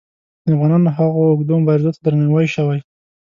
د 0.45 0.47
افغانانو 0.55 0.93
هغو 0.97 1.19
اوږدو 1.29 1.53
مبارزو 1.61 1.93
ته 1.95 1.99
درناوی 2.05 2.47
شوی. 2.55 2.79